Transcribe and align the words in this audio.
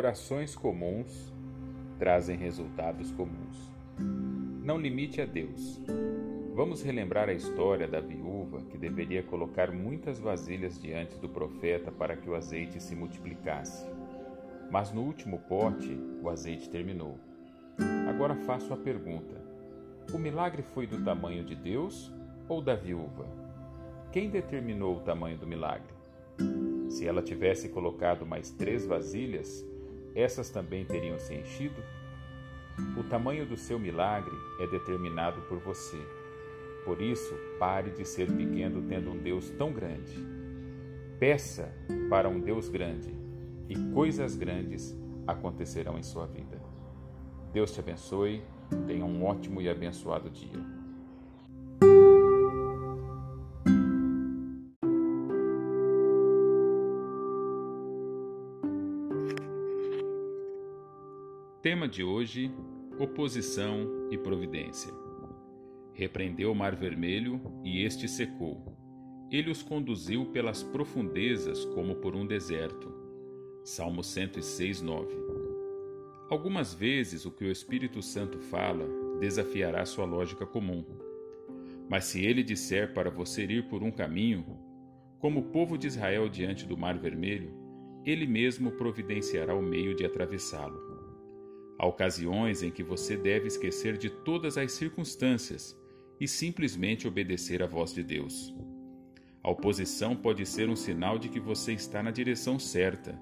Orações 0.00 0.56
comuns 0.56 1.30
trazem 1.98 2.34
resultados 2.34 3.12
comuns. 3.12 3.70
Não 4.64 4.78
limite 4.78 5.20
a 5.20 5.26
Deus. 5.26 5.78
Vamos 6.54 6.80
relembrar 6.80 7.28
a 7.28 7.34
história 7.34 7.86
da 7.86 8.00
viúva 8.00 8.62
que 8.62 8.78
deveria 8.78 9.22
colocar 9.22 9.70
muitas 9.70 10.18
vasilhas 10.18 10.80
diante 10.80 11.18
do 11.18 11.28
profeta 11.28 11.92
para 11.92 12.16
que 12.16 12.30
o 12.30 12.34
azeite 12.34 12.82
se 12.82 12.96
multiplicasse. 12.96 13.86
Mas 14.70 14.90
no 14.90 15.02
último 15.02 15.38
pote, 15.40 15.94
o 16.22 16.30
azeite 16.30 16.70
terminou. 16.70 17.18
Agora 18.08 18.34
faço 18.34 18.72
a 18.72 18.78
pergunta: 18.78 19.34
o 20.14 20.18
milagre 20.18 20.62
foi 20.62 20.86
do 20.86 21.04
tamanho 21.04 21.44
de 21.44 21.54
Deus 21.54 22.10
ou 22.48 22.62
da 22.62 22.74
viúva? 22.74 23.26
Quem 24.10 24.30
determinou 24.30 24.96
o 24.96 25.00
tamanho 25.00 25.36
do 25.36 25.46
milagre? 25.46 25.92
Se 26.88 27.06
ela 27.06 27.20
tivesse 27.20 27.68
colocado 27.68 28.24
mais 28.24 28.50
três 28.50 28.86
vasilhas, 28.86 29.62
essas 30.14 30.50
também 30.50 30.84
teriam 30.84 31.18
se 31.18 31.34
enchido? 31.34 31.82
O 32.96 33.04
tamanho 33.04 33.46
do 33.46 33.56
seu 33.56 33.78
milagre 33.78 34.34
é 34.60 34.66
determinado 34.66 35.40
por 35.42 35.58
você. 35.58 35.98
Por 36.84 37.00
isso, 37.00 37.34
pare 37.58 37.90
de 37.90 38.04
ser 38.04 38.30
pequeno 38.30 38.82
tendo 38.88 39.10
um 39.10 39.18
Deus 39.18 39.50
tão 39.50 39.72
grande. 39.72 40.16
Peça 41.18 41.72
para 42.08 42.28
um 42.28 42.40
Deus 42.40 42.68
grande 42.68 43.14
e 43.68 43.76
coisas 43.92 44.34
grandes 44.34 44.96
acontecerão 45.26 45.98
em 45.98 46.02
sua 46.02 46.26
vida. 46.26 46.60
Deus 47.52 47.72
te 47.72 47.80
abençoe. 47.80 48.42
Tenha 48.86 49.04
um 49.04 49.24
ótimo 49.24 49.60
e 49.60 49.68
abençoado 49.68 50.30
dia. 50.30 50.79
Tema 61.70 61.86
de 61.86 62.02
hoje: 62.02 62.50
oposição 62.98 64.08
e 64.10 64.18
providência. 64.18 64.92
Repreendeu 65.92 66.50
o 66.50 66.54
mar 66.54 66.74
vermelho 66.74 67.40
e 67.62 67.84
este 67.84 68.08
secou. 68.08 68.76
Ele 69.30 69.52
os 69.52 69.62
conduziu 69.62 70.26
pelas 70.32 70.64
profundezas 70.64 71.64
como 71.66 71.94
por 71.94 72.16
um 72.16 72.26
deserto. 72.26 72.92
Salmo 73.62 74.02
106, 74.02 74.82
9. 74.82 75.14
Algumas 76.28 76.74
vezes 76.74 77.24
o 77.24 77.30
que 77.30 77.44
o 77.44 77.52
Espírito 77.52 78.02
Santo 78.02 78.40
fala 78.40 78.88
desafiará 79.20 79.86
sua 79.86 80.06
lógica 80.06 80.44
comum. 80.44 80.84
Mas 81.88 82.06
se 82.06 82.24
ele 82.24 82.42
disser 82.42 82.92
para 82.92 83.10
você 83.10 83.44
ir 83.44 83.68
por 83.68 83.80
um 83.84 83.92
caminho, 83.92 84.44
como 85.20 85.38
o 85.38 85.50
povo 85.52 85.78
de 85.78 85.86
Israel 85.86 86.28
diante 86.28 86.66
do 86.66 86.76
Mar 86.76 86.98
Vermelho, 86.98 87.54
ele 88.04 88.26
mesmo 88.26 88.72
providenciará 88.72 89.54
o 89.54 89.62
meio 89.62 89.94
de 89.94 90.04
atravessá-lo. 90.04 90.99
Há 91.80 91.86
ocasiões 91.86 92.62
em 92.62 92.70
que 92.70 92.82
você 92.82 93.16
deve 93.16 93.46
esquecer 93.46 93.96
de 93.96 94.10
todas 94.10 94.58
as 94.58 94.72
circunstâncias 94.72 95.74
e 96.20 96.28
simplesmente 96.28 97.08
obedecer 97.08 97.62
à 97.62 97.66
voz 97.66 97.94
de 97.94 98.02
Deus. 98.02 98.54
A 99.42 99.50
oposição 99.50 100.14
pode 100.14 100.44
ser 100.44 100.68
um 100.68 100.76
sinal 100.76 101.18
de 101.18 101.30
que 101.30 101.40
você 101.40 101.72
está 101.72 102.02
na 102.02 102.10
direção 102.10 102.58
certa, 102.58 103.18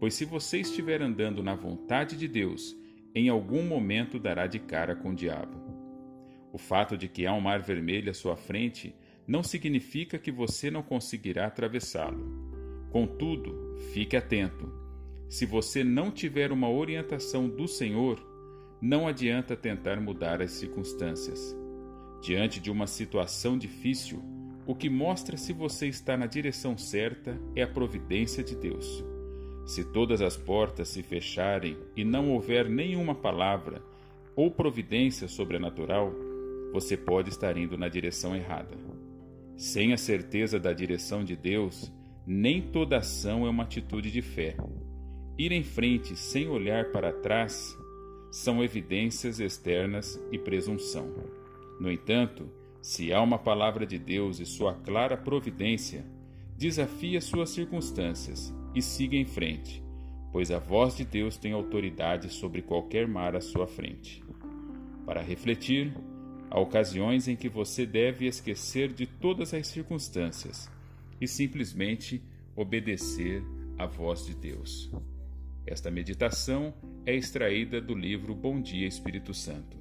pois 0.00 0.14
se 0.14 0.24
você 0.24 0.56
estiver 0.60 1.02
andando 1.02 1.42
na 1.42 1.54
vontade 1.54 2.16
de 2.16 2.26
Deus, 2.26 2.74
em 3.14 3.28
algum 3.28 3.62
momento 3.62 4.18
dará 4.18 4.46
de 4.46 4.58
cara 4.58 4.96
com 4.96 5.10
o 5.10 5.14
diabo. 5.14 5.60
O 6.50 6.56
fato 6.56 6.96
de 6.96 7.08
que 7.08 7.26
há 7.26 7.34
um 7.34 7.42
mar 7.42 7.60
vermelho 7.60 8.10
à 8.10 8.14
sua 8.14 8.36
frente 8.36 8.96
não 9.26 9.42
significa 9.42 10.18
que 10.18 10.32
você 10.32 10.70
não 10.70 10.82
conseguirá 10.82 11.44
atravessá-lo. 11.44 12.88
Contudo, 12.90 13.76
fique 13.92 14.16
atento 14.16 14.87
se 15.28 15.44
você 15.44 15.84
não 15.84 16.10
tiver 16.10 16.50
uma 16.50 16.70
orientação 16.70 17.48
do 17.48 17.68
Senhor, 17.68 18.18
não 18.80 19.06
adianta 19.06 19.56
tentar 19.56 20.00
mudar 20.00 20.40
as 20.40 20.52
circunstâncias. 20.52 21.54
Diante 22.22 22.60
de 22.60 22.70
uma 22.70 22.86
situação 22.86 23.58
difícil, 23.58 24.22
o 24.66 24.74
que 24.74 24.88
mostra 24.88 25.36
se 25.36 25.52
você 25.52 25.86
está 25.86 26.16
na 26.16 26.26
direção 26.26 26.78
certa 26.78 27.38
é 27.54 27.62
a 27.62 27.68
providência 27.68 28.42
de 28.42 28.56
Deus. 28.56 29.04
Se 29.66 29.84
todas 29.84 30.22
as 30.22 30.36
portas 30.36 30.88
se 30.88 31.02
fecharem 31.02 31.76
e 31.94 32.04
não 32.04 32.30
houver 32.32 32.68
nenhuma 32.68 33.14
palavra 33.14 33.82
ou 34.34 34.50
providência 34.50 35.28
sobrenatural, 35.28 36.10
você 36.72 36.96
pode 36.96 37.28
estar 37.28 37.56
indo 37.56 37.76
na 37.76 37.88
direção 37.88 38.34
errada. 38.34 38.76
Sem 39.56 39.92
a 39.92 39.98
certeza 39.98 40.58
da 40.58 40.72
direção 40.72 41.22
de 41.22 41.36
Deus, 41.36 41.92
nem 42.26 42.62
toda 42.62 42.98
ação 42.98 43.46
é 43.46 43.50
uma 43.50 43.64
atitude 43.64 44.10
de 44.10 44.22
fé. 44.22 44.56
Ir 45.38 45.52
em 45.52 45.62
frente 45.62 46.16
sem 46.16 46.48
olhar 46.48 46.90
para 46.90 47.12
trás 47.12 47.78
são 48.28 48.62
evidências 48.62 49.38
externas 49.38 50.20
e 50.32 50.38
presunção. 50.38 51.14
No 51.78 51.88
entanto, 51.88 52.50
se 52.82 53.12
há 53.12 53.22
uma 53.22 53.38
palavra 53.38 53.86
de 53.86 54.00
Deus 54.00 54.40
e 54.40 54.46
sua 54.46 54.74
clara 54.74 55.16
providência, 55.16 56.04
desafie 56.56 57.16
as 57.16 57.22
suas 57.22 57.50
circunstâncias 57.50 58.52
e 58.74 58.82
siga 58.82 59.16
em 59.16 59.24
frente, 59.24 59.80
pois 60.32 60.50
a 60.50 60.58
voz 60.58 60.96
de 60.96 61.04
Deus 61.04 61.36
tem 61.36 61.52
autoridade 61.52 62.30
sobre 62.30 62.60
qualquer 62.60 63.06
mar 63.06 63.36
à 63.36 63.40
sua 63.40 63.68
frente. 63.68 64.24
Para 65.06 65.22
refletir, 65.22 65.94
há 66.50 66.58
ocasiões 66.58 67.28
em 67.28 67.36
que 67.36 67.48
você 67.48 67.86
deve 67.86 68.26
esquecer 68.26 68.92
de 68.92 69.06
todas 69.06 69.54
as 69.54 69.68
circunstâncias 69.68 70.68
e 71.20 71.28
simplesmente 71.28 72.20
obedecer 72.56 73.40
à 73.78 73.86
voz 73.86 74.26
de 74.26 74.34
Deus. 74.34 74.90
Esta 75.70 75.90
meditação 75.90 76.72
é 77.04 77.14
extraída 77.14 77.78
do 77.78 77.94
livro 77.94 78.34
Bom 78.34 78.58
Dia 78.58 78.88
Espírito 78.88 79.34
Santo. 79.34 79.76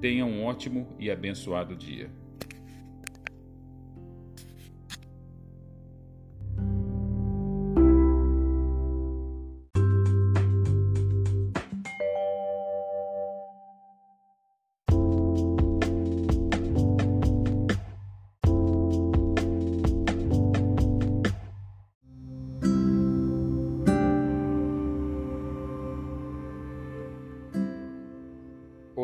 Tenha 0.00 0.24
um 0.24 0.42
ótimo 0.42 0.96
e 0.98 1.10
abençoado 1.10 1.76
dia. 1.76 2.10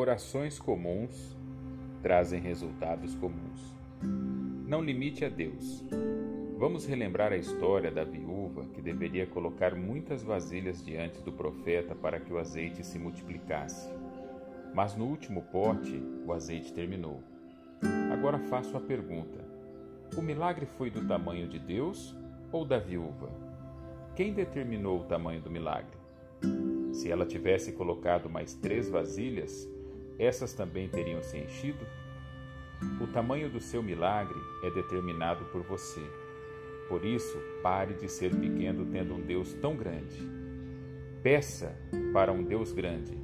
Orações 0.06 0.60
comuns 0.60 1.36
trazem 2.00 2.40
resultados 2.40 3.16
comuns. 3.16 3.74
Não 4.64 4.80
limite 4.80 5.24
a 5.24 5.28
Deus. 5.28 5.84
Vamos 6.56 6.86
relembrar 6.86 7.32
a 7.32 7.36
história 7.36 7.90
da 7.90 8.04
viúva 8.04 8.66
que 8.72 8.80
deveria 8.80 9.26
colocar 9.26 9.74
muitas 9.74 10.22
vasilhas 10.22 10.80
diante 10.80 11.20
do 11.22 11.32
profeta 11.32 11.92
para 11.92 12.20
que 12.20 12.32
o 12.32 12.38
azeite 12.38 12.86
se 12.86 13.00
multiplicasse. 13.00 13.92
Mas 14.72 14.94
no 14.94 15.06
último 15.06 15.42
pote, 15.42 16.00
o 16.24 16.32
azeite 16.32 16.72
terminou. 16.72 17.20
Agora 18.12 18.38
faço 18.38 18.76
a 18.76 18.80
pergunta: 18.80 19.44
o 20.16 20.22
milagre 20.22 20.66
foi 20.66 20.88
do 20.88 21.04
tamanho 21.04 21.48
de 21.48 21.58
Deus 21.58 22.14
ou 22.52 22.64
da 22.64 22.78
viúva? 22.78 23.28
Quem 24.14 24.32
determinou 24.32 25.00
o 25.00 25.04
tamanho 25.04 25.40
do 25.40 25.50
milagre? 25.50 25.98
Se 26.92 27.10
ela 27.10 27.26
tivesse 27.26 27.72
colocado 27.72 28.30
mais 28.30 28.54
três 28.54 28.88
vasilhas, 28.88 29.68
essas 30.18 30.52
também 30.52 30.88
teriam 30.88 31.22
se 31.22 31.38
enchido? 31.38 31.86
O 33.00 33.06
tamanho 33.06 33.50
do 33.50 33.60
seu 33.60 33.82
milagre 33.82 34.38
é 34.62 34.70
determinado 34.70 35.44
por 35.46 35.62
você. 35.62 36.00
Por 36.88 37.04
isso, 37.04 37.38
pare 37.62 37.94
de 37.94 38.08
ser 38.08 38.34
pequeno 38.34 38.86
tendo 38.86 39.14
um 39.14 39.20
Deus 39.20 39.52
tão 39.54 39.76
grande. 39.76 40.22
Peça 41.22 41.76
para 42.12 42.32
um 42.32 42.42
Deus 42.42 42.72
grande 42.72 43.18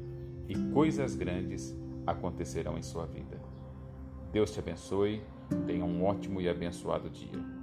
e 0.48 0.54
coisas 0.72 1.14
grandes 1.14 1.76
acontecerão 2.06 2.76
em 2.76 2.82
sua 2.82 3.06
vida. 3.06 3.40
Deus 4.32 4.52
te 4.52 4.58
abençoe. 4.58 5.22
Tenha 5.66 5.84
um 5.84 6.04
ótimo 6.04 6.40
e 6.40 6.48
abençoado 6.48 7.10
dia. 7.10 7.61